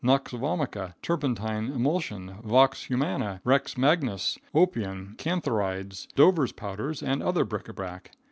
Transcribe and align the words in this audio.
nux 0.03 0.17
vomica, 0.31 0.95
turpentine 1.03 1.71
emulsion, 1.71 2.35
vox 2.43 2.85
humana, 2.85 3.39
rex 3.43 3.77
magnus, 3.77 4.35
opium, 4.51 5.13
cantharides, 5.19 6.07
Dover's 6.15 6.51
powders, 6.53 7.03
and 7.03 7.21
other 7.21 7.45
bric 7.45 7.69
a 7.69 7.73
brac. 7.73 8.09